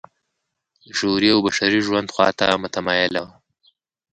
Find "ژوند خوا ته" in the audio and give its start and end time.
1.87-2.47